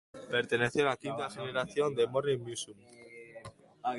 [0.31, 2.87] Perteneció a la quinta generación de Morning Musume.